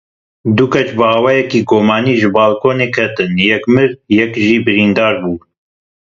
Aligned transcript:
Du 0.55 0.65
keç 0.73 0.89
bi 0.97 1.03
awayekî 1.17 1.59
gumanî 1.69 2.13
ji 2.21 2.29
balkonê 2.37 2.87
ketin; 2.95 3.31
yek 3.51 3.63
mir, 3.73 3.91
yek 4.19 4.33
jî 4.45 4.57
birîndar 4.65 5.13
bû. 5.21 5.33